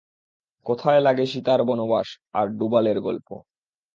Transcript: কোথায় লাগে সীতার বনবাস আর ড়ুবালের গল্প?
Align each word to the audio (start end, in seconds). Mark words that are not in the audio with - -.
কোথায় 0.65 1.01
লাগে 1.01 1.25
সীতার 1.25 1.61
বনবাস 1.63 2.07
আর 2.33 2.45
ড়ুবালের 2.51 2.97
গল্প? 2.99 3.27